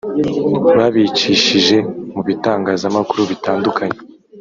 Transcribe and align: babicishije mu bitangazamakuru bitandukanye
babicishije 0.77 1.77
mu 2.13 2.21
bitangazamakuru 2.27 3.21
bitandukanye 3.31 3.97